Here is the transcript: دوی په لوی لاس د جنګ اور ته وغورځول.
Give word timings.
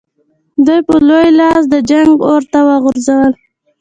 دوی 0.65 0.79
په 0.87 0.95
لوی 1.07 1.27
لاس 1.39 1.63
د 1.73 1.75
جنګ 1.89 2.13
اور 2.29 2.41
ته 2.51 2.59
وغورځول. 2.67 3.31